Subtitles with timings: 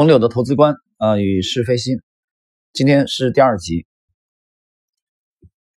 [0.00, 2.00] 冯柳的投资观啊与是非心，
[2.72, 3.86] 今天是第二集。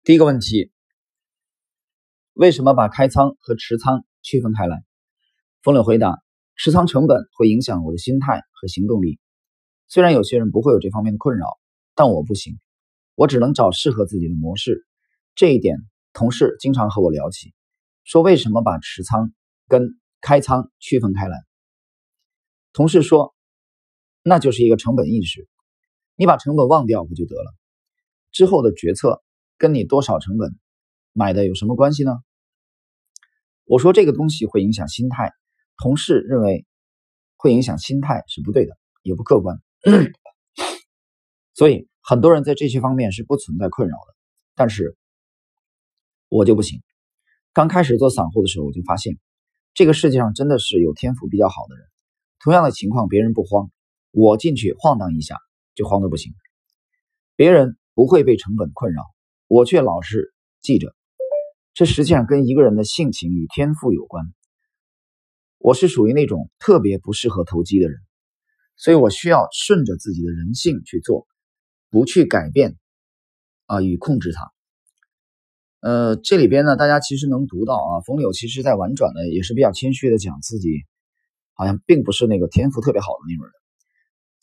[0.01, 0.71] 第一个问题，
[2.31, 4.81] 为什么把开仓和持仓区分开来？
[5.61, 6.23] 冯柳回答：
[6.55, 9.19] 持仓成本会影响我的心态和行动力。
[9.89, 11.45] 虽然有些人不会有这方面的困扰，
[11.93, 12.57] 但我不行，
[13.15, 14.85] 我只能找适合自己的模式。
[15.35, 15.79] 这一点，
[16.13, 17.53] 同事经常和我聊起，
[18.05, 19.33] 说为什么把持仓
[19.67, 21.35] 跟开仓区分开来？
[22.71, 23.35] 同事说。
[24.23, 25.47] 那就是一个成本意识，
[26.15, 27.53] 你把成本忘掉不就得了？
[28.31, 29.21] 之后的决策
[29.57, 30.57] 跟你多少成本
[31.11, 32.13] 买的有什么关系呢？
[33.65, 35.31] 我说这个东西会影响心态，
[35.77, 36.65] 同事认为
[37.35, 39.61] 会影响心态是不对的，也不客观。
[41.53, 44.15] 所以很多人在这些方面是不存在困扰的，
[44.55, 44.97] 但是
[46.29, 46.81] 我就不行。
[47.53, 49.19] 刚开始做散户的时候，我就发现
[49.73, 51.85] 这个世界上真的是有天赋比较好的人，
[52.39, 53.69] 同样的情况别人不慌。
[54.15, 55.37] 我进去晃荡一下
[55.73, 56.33] 就慌得不行，
[57.35, 59.01] 别人不会被成本困扰，
[59.47, 60.93] 我却老是记着。
[61.73, 64.23] 这实际上跟一个人的性情与天赋有关。
[65.57, 67.97] 我是属于那种特别不适合投机的人，
[68.75, 71.25] 所以我需要顺着自己的人性去做，
[71.89, 72.77] 不去改变
[73.65, 74.51] 啊与控制它。
[75.79, 80.69] 呃，这里边呢，大家其实能读到啊，冯柳其实在婉转的也是比较谦虚的讲自己，
[81.53, 83.62] 好像并不是那个天赋特别好的那种人。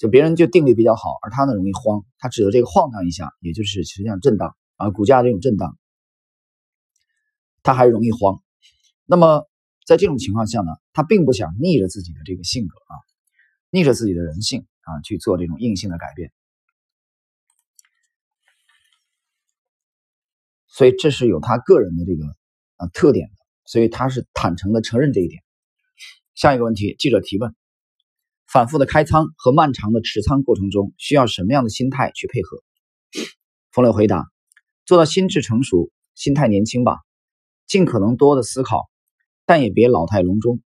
[0.00, 2.06] 就别人就定力比较好，而他呢容易慌。
[2.16, 5.76] 他指的这个晃荡一下，也就是实际上震荡啊，股价这种震荡，
[7.62, 8.42] 他还容易慌。
[9.04, 9.46] 那么
[9.84, 12.96] 在这种情况下呢，他并不想逆着自己的这个性格啊，
[13.68, 16.32] 逆着自己的人性啊去做这种硬性的改变。
[20.66, 22.24] 所以这是有他个人的这个
[22.76, 23.34] 啊特点的，
[23.66, 25.42] 所以他是坦诚的承认这一点。
[26.34, 27.54] 下一个问题，记者提问。
[28.52, 32.64] 反复的开仓和漫长的持仓过程中，需要什么样的心态去配合？
[33.70, 34.26] 冯磊回答：
[34.84, 36.96] 做到心智成熟、心态年轻吧，
[37.68, 38.90] 尽可能多的思考，
[39.46, 40.60] 但也别老态龙钟，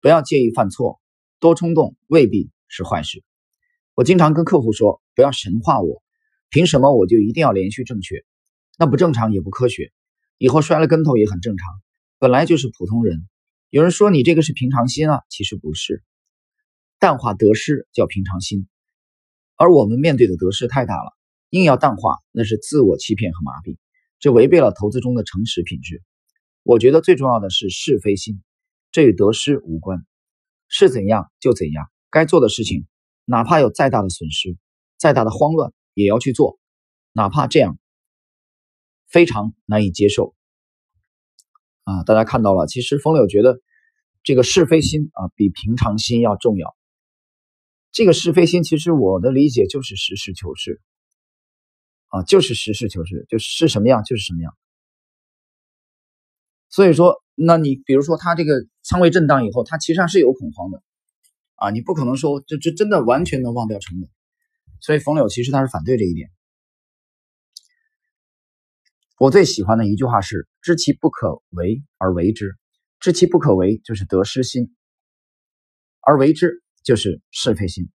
[0.00, 1.00] 不要介意犯错，
[1.38, 3.22] 多冲动未必是坏事。
[3.94, 6.02] 我经常跟客户说，不要神化我，
[6.48, 8.24] 凭什么我就一定要连续正确？
[8.76, 9.92] 那不正常也不科学，
[10.36, 11.68] 以后摔了跟头也很正常，
[12.18, 13.28] 本来就是普通人。
[13.68, 16.02] 有人说你这个是平常心啊，其实不是。
[17.00, 18.68] 淡化得失叫平常心，
[19.56, 21.16] 而我们面对的得失太大了，
[21.48, 23.78] 硬要淡化，那是自我欺骗和麻痹，
[24.18, 26.02] 这违背了投资中的诚实品质。
[26.62, 28.42] 我觉得最重要的是是非心，
[28.92, 30.04] 这与得失无关，
[30.68, 32.86] 是怎样就怎样，该做的事情，
[33.24, 34.58] 哪怕有再大的损失，
[34.98, 36.58] 再大的慌乱，也要去做，
[37.12, 37.78] 哪怕这样
[39.08, 40.34] 非常难以接受。
[41.84, 43.58] 啊，大家看到了，其实风柳觉得
[44.22, 46.76] 这个是非心啊，比平常心要重要。
[47.92, 50.80] 这个是非心，其实我的理解就是实事求是，
[52.08, 54.56] 啊，就是实事求是，就是什么样就是什么样。
[56.68, 60.82] 所以说，那你比如说他这个仓位震荡以后，他其实上是有恐慌的，
[61.56, 64.08] 啊，你不可能说这这真的完全能忘掉成本。
[64.80, 66.30] 所以冯柳其实他是反对这一点。
[69.18, 72.56] 我最喜欢的一句话是：知其不可为而为之，
[73.00, 74.74] 知其不可为就是得失心，
[76.00, 76.62] 而为之。
[76.82, 77.90] 就是是非心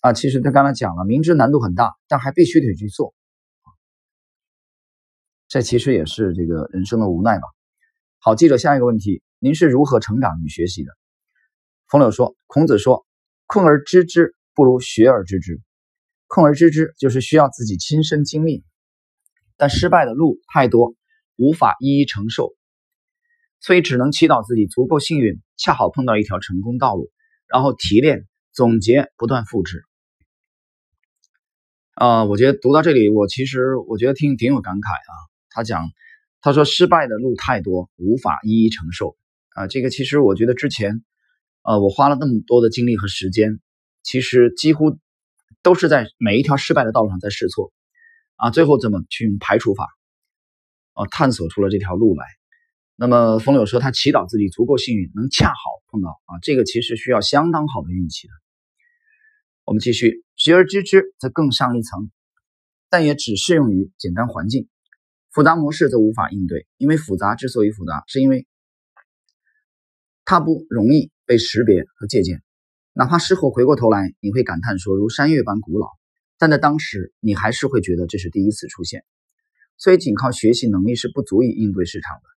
[0.00, 0.12] 啊！
[0.12, 3.14] 其实他刚才讲了，明知难度很大，但还必须得去做，
[5.48, 7.48] 这其实也是这个人生的无奈吧。
[8.18, 10.92] 好，记者下一个问题：您是如何成长与学习的？
[11.88, 13.06] 冯柳说：“孔子说，
[13.46, 15.60] 困而知之不如学而知之。
[16.26, 18.64] 困而知之就是需要自己亲身经历，
[19.56, 20.96] 但失败的路太多，
[21.36, 22.54] 无法一一承受。”
[23.60, 27.10] 所以只能祈祷自己足够幸运，恰好碰到一条成功道路，
[27.48, 29.82] 然后提炼、总结、不断复制。
[31.94, 35.12] 啊，我觉得读到这里，我其实我觉得挺挺有感慨啊。
[35.48, 35.88] 他讲，
[36.42, 39.16] 他说失败的路太多，无法一一承受。
[39.54, 41.02] 啊，这个其实我觉得之前，
[41.62, 43.60] 呃，我花了那么多的精力和时间，
[44.02, 44.98] 其实几乎
[45.62, 47.72] 都是在每一条失败的道路上在试错。
[48.36, 49.88] 啊，最后怎么去用排除法，
[50.92, 52.26] 啊，探索出了这条路来。
[52.98, 55.54] 那么冯柳说，他祈祷自己足够幸运，能恰好
[55.90, 58.32] 碰到啊，这个其实需要相当好的运气的。
[59.66, 62.10] 我们继续，学而知之则更上一层，
[62.88, 64.66] 但也只适用于简单环境，
[65.30, 66.66] 复杂模式则无法应对。
[66.78, 68.46] 因为复杂之所以复杂，是因为
[70.24, 72.42] 它不容易被识别和借鉴。
[72.94, 75.88] 哪怕事后回过头来，你会感叹说如山岳般古老，
[76.38, 79.04] 但在当时你还是会觉得这是第一次出现。
[79.76, 82.35] 所以，仅靠学习能力是不足以应对市场的。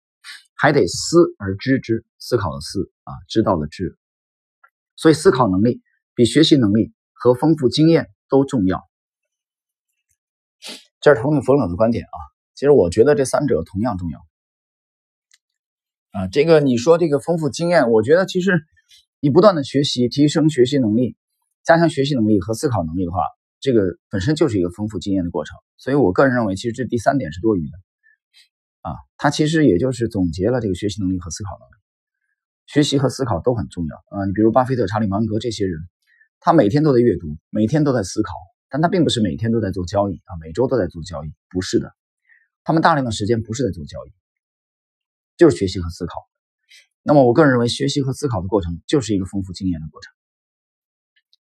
[0.57, 3.97] 还得思而知之，思考的思啊，知道的知。
[4.97, 5.83] 所以思考能力
[6.15, 8.83] 比学习能力和丰富经验都重要。
[11.01, 12.19] 这是同理冯老的观点啊。
[12.55, 14.19] 其实我觉得这三者同样重要。
[16.13, 18.65] 啊，这个你说这个丰富经验，我觉得其实
[19.21, 21.17] 你不断的学习，提升学习能力，
[21.63, 23.19] 加强学习能力和思考能力的话，
[23.61, 25.59] 这个本身就是一个丰富经验的过程。
[25.77, 27.77] 所以我个人认为，其实这第三点是多余的。
[28.87, 31.73] 啊，它其实也就是总结了这个学习能力和思考能力，
[32.67, 34.25] 学习和思考都很重要啊。
[34.27, 35.81] 你比如巴菲特、查理芒格这些人，
[36.39, 38.33] 他每天都在阅读，每天都在思考，
[38.69, 41.93] 但他并不是每天都在做交易啊，每周都在做交易，不是的，
[42.63, 44.13] 他们大量的时间不是在做交易，
[45.37, 46.15] 就是学习和思考。
[47.03, 50.13] 那么我个人认为，学习和思考的过程就是一个丰富经验的过程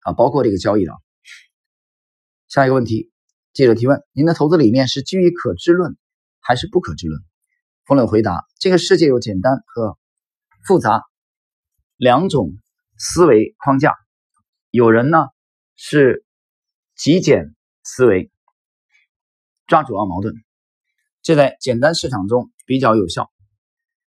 [0.00, 0.92] 啊，包括这个交易的。
[2.48, 3.12] 下一个问题，
[3.52, 5.96] 记者提问：您的投资理念是基于可知论
[6.40, 7.22] 还是不可知论？
[7.86, 9.96] 冯柳回答：这个世界有简单和
[10.66, 11.04] 复杂
[11.94, 12.50] 两种
[12.98, 13.94] 思维框架，
[14.70, 15.18] 有人呢
[15.76, 16.24] 是
[16.96, 17.54] 极简
[17.84, 18.32] 思维，
[19.68, 20.34] 抓主要矛盾，
[21.22, 23.30] 这在简单市场中比较有效，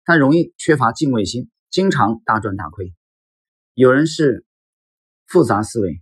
[0.05, 2.93] 但容易缺乏敬畏心，经常大赚大亏。
[3.73, 4.45] 有人是
[5.25, 5.99] 复杂思维，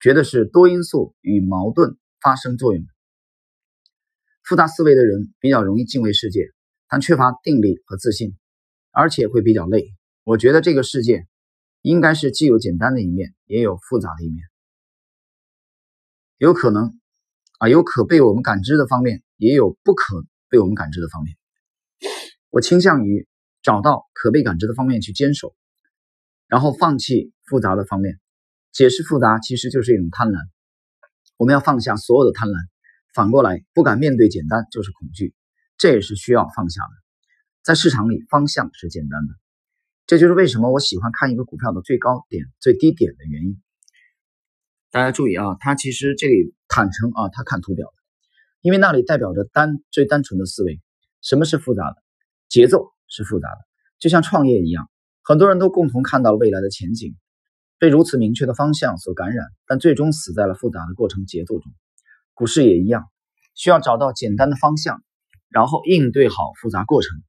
[0.00, 2.84] 觉得是多因素与矛盾发生作用。
[4.42, 6.55] 复杂思维的人比较容易敬畏世界。
[6.88, 8.36] 但缺乏定力和自信，
[8.90, 9.94] 而且会比较累。
[10.24, 11.26] 我觉得这个世界
[11.82, 14.44] 应该是既有简单的一面，也有复杂的一面，
[16.38, 16.98] 有可能
[17.58, 21.36] 啊，有可被我们感知的方面，也有不可被我们感知的方面。
[22.50, 23.28] 我倾向于
[23.62, 25.54] 找到可被感知的方面去坚守，
[26.46, 28.18] 然后放弃复杂的方面。
[28.72, 30.38] 解释复杂其实就是一种贪婪，
[31.36, 32.54] 我们要放下所有的贪婪。
[33.14, 35.34] 反过来，不敢面对简单就是恐惧。
[35.78, 36.88] 这也是需要放下的，
[37.62, 39.34] 在市场里方向是简单的，
[40.06, 43.60] 这就是为什么我喜欢看一个股票的最高点、最低点的原因。
[44.90, 47.92] 大家注意啊，他其实这里坦诚啊，他看图表，
[48.62, 50.80] 因为那里代表着单最单纯的思维。
[51.20, 51.96] 什么是复杂的？
[52.48, 53.58] 节奏是复杂的，
[53.98, 54.88] 就像创业一样，
[55.22, 57.16] 很多人都共同看到了未来的前景，
[57.78, 61.72] 被如此明确的方向所感染，但最终死在了复杂的过程节奏中。
[62.32, 63.10] 股市也一样，
[63.54, 65.02] 需要找到简单的方向。
[65.48, 67.22] 然后应对好复杂过程，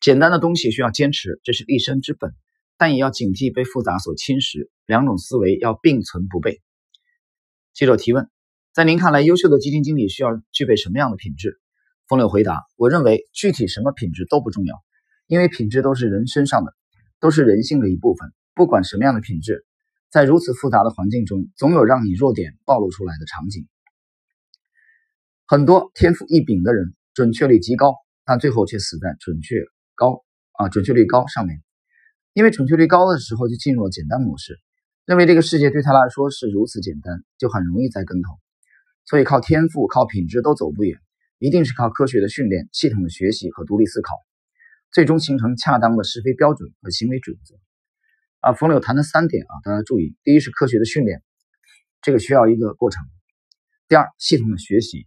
[0.00, 2.32] 简单的东西需要坚持，这是立身之本，
[2.76, 4.68] 但也要警惕被复杂所侵蚀。
[4.86, 6.60] 两种思维要并存不悖。
[7.72, 8.30] 记者提问：
[8.72, 11.58] 在您看来，优秀的基金经理需要具备什么样的品质？
[12.06, 14.82] 风柳回答：我认为具体什么品质都不重要，
[15.26, 16.74] 因为品质都是人身上的，
[17.18, 18.32] 都是人性的一部分。
[18.54, 19.64] 不管什么样的品质，
[20.10, 23.66] 在如此复杂的环境中，总有让你弱点暴露出来的场景。
[25.46, 27.94] 很多天赋异禀的人，准确率极高，
[28.24, 29.56] 但最后却死在准确
[29.94, 31.62] 高啊准确率高上面。
[32.32, 34.58] 因为准确率高的时候就进入了简单模式，
[35.04, 38.32] 认为这个世界对他来说是如此简单，就很容易栽跟头。
[39.04, 40.98] 所以靠天赋、靠品质都走不远，
[41.38, 44.14] 一定是靠科学的训练、系统的学习和独立思考，
[44.92, 47.54] 最终形成恰当的是非标准和行为准则。
[48.40, 51.22] 啊，冯柳谈的三点啊，大家注意：第一是科学的训练，
[52.00, 53.02] 这个需要一个过程；
[53.88, 55.06] 第二，系统的学习。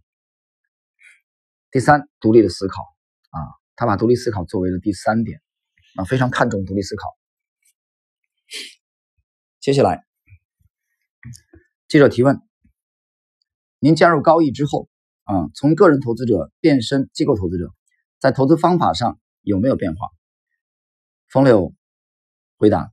[1.70, 2.82] 第三，独立的思考
[3.28, 3.38] 啊，
[3.76, 5.42] 他把独立思考作为了第三点
[5.96, 7.14] 啊，非常看重独立思考。
[9.60, 10.06] 接下来，
[11.86, 12.40] 记者提问：
[13.80, 14.88] 您加入高毅之后
[15.24, 17.74] 啊，从个人投资者变身机构投资者，
[18.18, 20.08] 在投资方法上有没有变化？
[21.28, 21.74] 冯柳
[22.56, 22.90] 回答：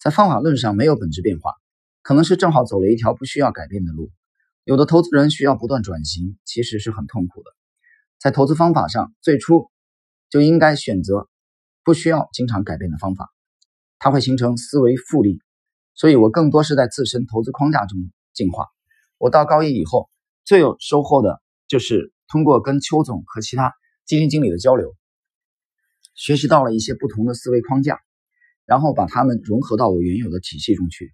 [0.00, 1.54] 在方法论上没有本质变化，
[2.02, 4.10] 可能是正好走了一条不需要改变的路。
[4.64, 7.57] 有的投资人需要不断转型，其实是很痛苦的。
[8.18, 9.70] 在投资方法上，最初
[10.28, 11.28] 就应该选择
[11.84, 13.30] 不需要经常改变的方法，
[13.98, 15.40] 它会形成思维复利。
[15.94, 17.98] 所以我更多是在自身投资框架中
[18.32, 18.66] 进化。
[19.18, 20.10] 我到高一以后，
[20.44, 23.72] 最有收获的就是通过跟邱总和其他
[24.04, 24.94] 基金经理的交流，
[26.14, 28.00] 学习到了一些不同的思维框架，
[28.64, 31.12] 然后把它们融合到我原有的体系中去。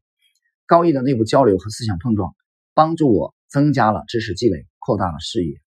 [0.66, 2.34] 高一的内部交流和思想碰撞，
[2.74, 5.63] 帮助我增加了知识积累，扩大了视野。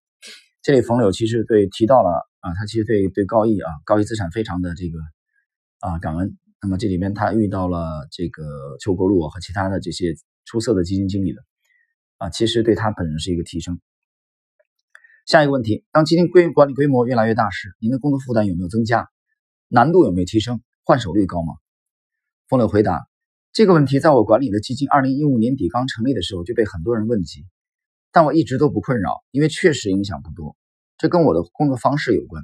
[0.66, 4.99] 这里冯柳其实对提到了啊，他其实对对高毅啊高毅资产非常的这个
[5.78, 6.37] 啊感恩。
[6.61, 11.40] 那么这里面他遇到了这个邱国禄和其他的这些出色的基金经理的
[12.18, 13.78] 啊，其实对他本人是一个提升。
[15.25, 19.08] 下一个问题，当基金规管理规模越来越大时，您的工作负担有没有增加？
[19.68, 20.61] 难度有没有提升？
[20.82, 21.54] 换手率高吗？
[22.49, 23.06] 冯柳回答
[23.52, 27.46] 这个问题，在我管理的基金二零一五年底刚成立的时候就被很多人问及。
[28.16, 30.56] 但我一直都不困扰，因为确实影响不多。
[30.96, 32.42] 这跟我的工作方式有关。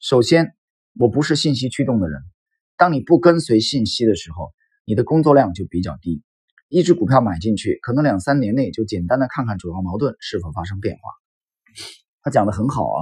[0.00, 0.54] 首先，
[0.98, 2.20] 我不是信息驱动的人，
[2.76, 4.52] 当你不跟随信息的时候，
[4.84, 6.22] 你的工作量就比较低。
[6.68, 11.00] 一只股票买进去，可能两三年内就简单的看看主要矛盾是否发生变化。
[12.20, 13.00] 他讲的很好啊，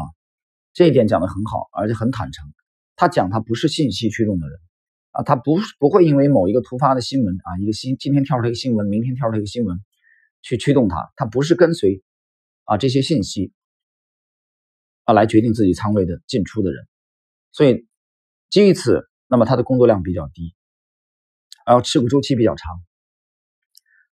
[0.72, 2.48] 这一点讲的很好，而且很坦诚。
[2.94, 4.60] 他讲他不是信息驱动的人
[5.10, 9.76] 啊，他不不会因为某一个突发的新闻啊，一个新今天跳出来一个新闻，明天跳出来一个新闻
[10.42, 12.02] 去驱动他，他不是跟随
[12.64, 13.52] 啊这些信息
[15.04, 16.86] 啊来决定自己仓位的进出的人。
[17.52, 17.86] 所以
[18.48, 20.54] 基于此，那么他的工作量比较低，
[21.66, 22.82] 然后持股周期比较长。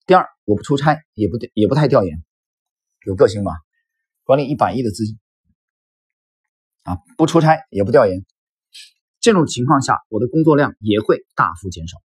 [0.07, 2.23] 第二，我不出差，也不也不太调研，
[3.07, 3.53] 有个性吧？
[4.25, 5.19] 管理一百亿的资金
[6.83, 8.25] 啊，不出差也不调研，
[9.21, 11.99] 这种情况下，我的工作量也会大幅减少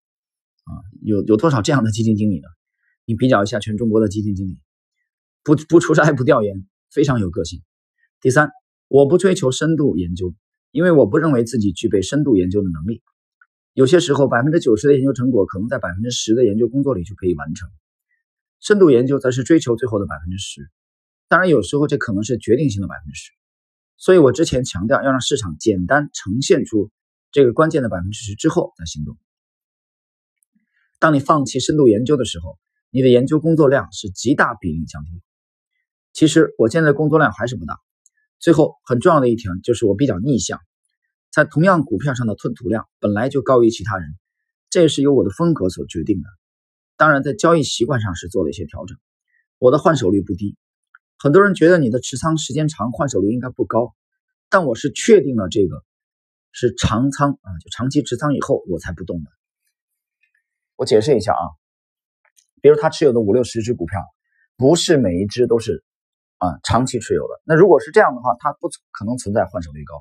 [0.66, 0.72] 啊。
[1.02, 2.48] 有有多少这样的基金经理呢？
[3.12, 4.58] 你比较一下全中国的基金经理，
[5.44, 7.62] 不不出差不调研，非常有个性。
[8.22, 8.50] 第三，
[8.88, 10.34] 我不追求深度研究，
[10.72, 13.04] 因为我不认为自己具备深度研究的能力。
[13.74, 17.70] 有些时候，百分之九十的研究成果，可能在百分之十的研究工作里就可以完成。
[18.62, 20.72] 深度研究则是追求最后的百分之十，
[21.28, 23.32] 当然有时候这可能是决定性的百分之十。
[23.98, 26.92] 所以我之前强调要让市场简单呈现出
[27.30, 29.18] 这个关键的百分之十之后再行动。
[31.00, 32.58] 当你放弃深度研究的时候，
[32.92, 35.22] 你的研究工作量是极大比例降低。
[36.14, 37.80] 其实我现在工作量还是不大。
[38.40, 40.60] 最后很重要的一条就是我比较逆向，
[41.32, 44.16] 在同样股票上的吞吐量本来就高于其他人，
[44.70, 46.28] 这也是由我的风格所决定的。
[46.98, 48.98] 当然，在交易习惯上是做了一些调整。
[49.58, 50.58] 我的换手率不低，
[51.18, 53.96] 很多人觉得你的持仓时间长，换手率应该不高。
[54.50, 55.84] 但我是确定了这个
[56.52, 59.30] 是长仓啊，就长期持仓以后我才不动的。
[60.76, 61.46] 我解释一下啊，
[62.62, 64.00] 比如他持有的五六十只股票，
[64.56, 65.84] 不是每一只都是
[66.38, 67.42] 啊长期持有的。
[67.44, 69.96] 那如果是这样的话，他不可能存在换手率高。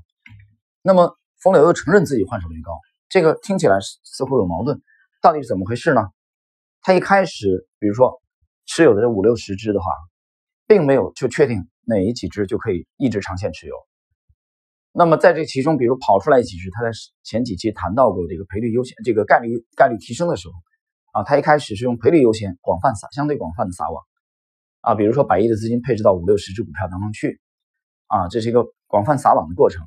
[0.82, 2.72] 那么冯柳又承认自己换手率高，
[3.08, 4.80] 这个听起来似乎有矛盾，
[5.22, 6.02] 到底是怎么回事呢？
[6.82, 8.22] 他一开始，比如说
[8.66, 9.86] 持有的这五六十只的话，
[10.66, 13.74] 并没有就确定哪一几只就可以一直长线持有。
[14.92, 16.90] 那么在这其中，比如跑出来几只，他在
[17.22, 20.54] 前几期谈到过这个赔率优先、这个概率概率提升的时候，
[21.12, 24.04] 啊，他一开始是用赔率优先、广泛撒相对广泛的撒网，
[24.80, 27.40] 啊，比如说百亿的资金配置到五六十只股票当中去，
[28.06, 29.86] 啊，这是一个广泛撒网的过程，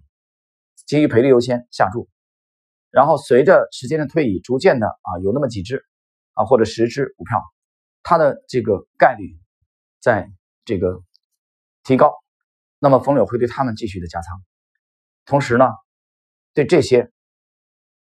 [0.85, 2.09] 基于赔率优先下注，
[2.91, 5.85] 然后随着时间的推移，逐渐的啊，有那么几只。
[6.35, 7.43] 啊，或者十只股票，
[8.01, 9.37] 它的这个概率
[9.99, 10.31] 在
[10.65, 11.03] 这个
[11.83, 12.11] 提高，
[12.79, 14.41] 那么冯柳会对他们继续的加仓，
[15.25, 15.69] 同时呢，
[16.55, 17.11] 对这些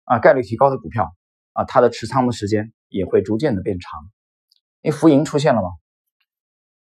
[0.05, 1.15] 啊概率提高的股票
[1.57, 3.89] 啊，它的持仓的时间也会逐渐的变长，
[4.81, 5.69] 因为浮盈出现了嘛。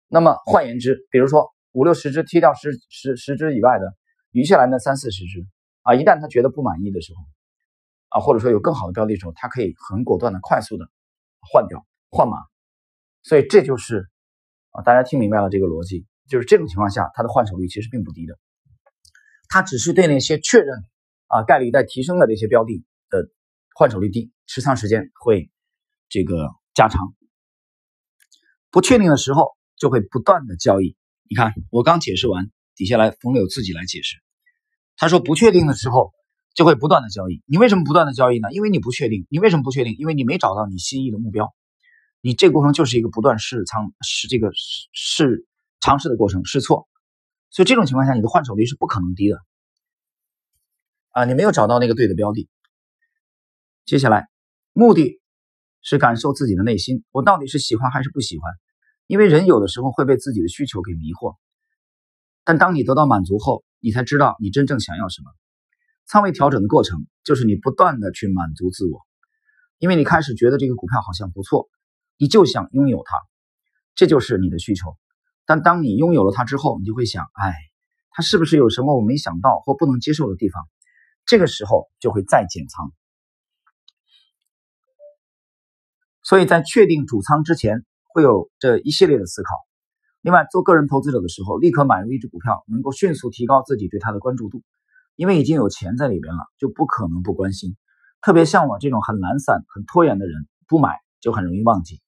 [0.08, 3.94] 那么换言之，比如说五六十只踢掉十十十只以外的，
[4.32, 5.46] 余下来那三四十只
[5.84, 7.22] 啊，一旦他觉得不满意的时候
[8.10, 10.90] 啊，或者说有更好的标的时候，他可以很果断的、快速的。
[11.48, 12.40] 换掉换码，
[13.22, 14.10] 所以这就是
[14.72, 18.40] 啊，大家听明白了这个逻辑，就是这种情况下，它的换手率其实并不低的，
[19.48, 20.76] 它只是对那些确认
[21.28, 23.30] 啊概率在提升的这些标的的
[23.76, 25.50] 换手率低，持仓时间会
[26.10, 27.16] 这个加长，
[28.72, 30.96] 不确定的时候就会不断的交易。
[31.30, 34.18] 你看我刚解释完，底下来冯柳自己来解释，
[34.96, 36.14] 他说不确定的时候。
[36.56, 38.48] 就会不断的交易，你为什么不断的交易呢？
[38.54, 39.94] 因为你不确定，你为什么不确定？
[39.98, 41.54] 因为你没找到你心仪的目标，
[42.22, 44.52] 你这个过程就是一个不断试仓、试这个
[44.94, 45.46] 试
[45.82, 46.88] 尝试的过程，试错，
[47.50, 49.38] 所以这种情况下，你的换手率是不可能低的
[51.10, 51.26] 啊！
[51.26, 52.48] 你没有找到那个对的标的。
[53.84, 54.30] 接下来，
[54.78, 55.22] 目的
[55.82, 58.52] 是感受自己的内心，我到底是喜欢还是不喜欢？
[59.08, 61.38] 因为人有的时候会被自己的需求给迷惑，
[62.44, 65.32] 但当你得到满足后，你才知道你真正想要什么。
[66.08, 69.00] 仓位调整的过程就是你不断的去满足自我，
[69.78, 71.70] 因为你开始觉得这个股票好像不错，
[72.18, 73.18] 你就想拥有它，
[73.96, 74.98] 这就是你的需求。
[75.46, 77.54] 但当你拥有了它之后，你就会想，哎，
[78.12, 80.68] 它是不是有什么我没想到或不能接受的地方？
[81.26, 82.92] 这个时候就会再减仓。
[86.26, 89.50] 所以在确定主仓之前，会有这一系列的思考。
[90.22, 94.64] 另外，做个人投资者的时候，立刻买入一只股票，能够迅速提高自己对它的关注度。
[95.16, 97.78] 因为已经有钱在里边了，就不可能不关心。
[98.22, 102.02] 特别像我这种很懒散、很拖延的人，不买就很容易忘记。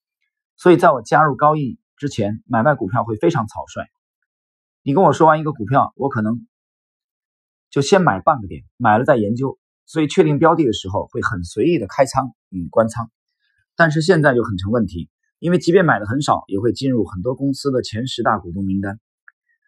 [0.56, 3.86] 所以在我加入高毅之前，买卖股票会非常草率。
[4.82, 6.48] 你跟我说完一个股票，我可能
[7.70, 9.60] 就先买半个点，买了再研究。
[9.86, 13.12] 所以确定标的的时候，会很随意的开仓与关仓。
[13.78, 19.00] 但是现在就很成问题，因为即便买的很少，也会进入很多公司的前十大股东名单。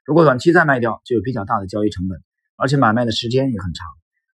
[0.04, 2.22] 如果短期再卖掉，就有比较大的交易成本。
[2.62, 3.88] 而且买卖的时间也很长，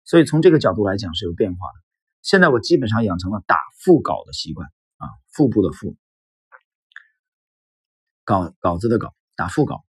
[0.05, 1.75] 所以从这个角度来讲是有变化的。
[2.21, 5.97] 现在我基本上养成了打腹稿的习惯啊，腹部的腹，
[8.25, 9.87] 稿稿子的稿，打腹稿。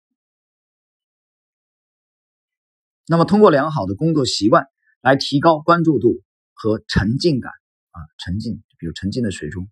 [3.08, 4.66] 那么通过良好的工作习惯
[5.00, 6.22] 来提高关注度
[6.54, 7.54] 和沉浸感
[7.98, 9.68] 啊，沉浸，比如沉浸在水中。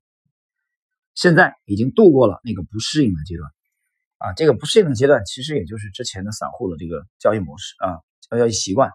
[1.14, 3.50] 现在已经度过了那个不适应的阶段
[4.18, 8.90] 啊，这个不适应的阶段其实也就是之前的散户的这个交易模式啊，交易习惯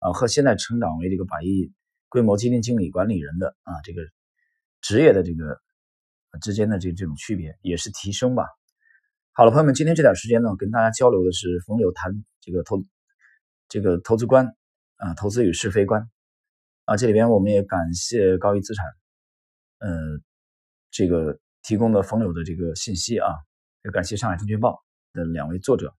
[0.00, 1.72] 啊，和现在成长为这个百亿
[2.08, 4.02] 规模基金经理管理人的啊这个
[4.80, 5.60] 职业的这个
[6.40, 8.46] 之间的这这种区别也是提升吧。
[9.32, 12.82] 好了，朋友们，今天这点时间呢，跟大家交流的是冯柳谈这个投。
[13.68, 14.54] 这个投资观
[14.96, 16.10] 啊，投资与是非观
[16.84, 18.86] 啊，这里边我们也感谢高一资产，
[19.78, 20.20] 呃，
[20.90, 23.28] 这个提供的冯柳的这个信息啊，
[23.84, 25.94] 也感谢上海证券报的两位作者。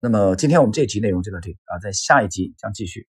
[0.00, 3.08] 那么今天我们这一集内容就到这里啊，在下一集将继续。